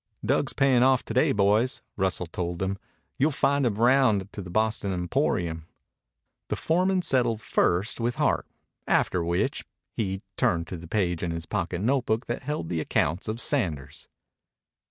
[0.25, 2.79] "Dug's payin' off to day, boys," Russell told them.
[3.19, 5.67] "You'll find him round to the Boston Emporium."
[6.47, 8.47] The foreman settled first with Hart,
[8.87, 13.27] after which he, turned to the page in his pocket notebook that held the account
[13.27, 14.07] of Sanders.